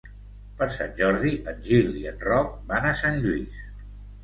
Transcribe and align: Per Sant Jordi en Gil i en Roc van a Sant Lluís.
Per 0.61 0.67
Sant 0.75 0.95
Jordi 0.99 1.33
en 1.51 1.61
Gil 1.69 1.93
i 2.01 2.07
en 2.15 2.19
Roc 2.31 2.59
van 2.73 2.91
a 2.91 2.97
Sant 3.05 3.23
Lluís. 3.29 3.63